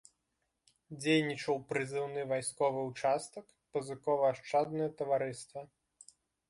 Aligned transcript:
Дзейнічаў 1.03 1.55
прызыўны 1.73 2.21
вайсковы 2.33 2.81
ўчастак, 2.89 3.45
пазыкова-ашчаднае 3.77 4.89
таварыства. 5.03 5.59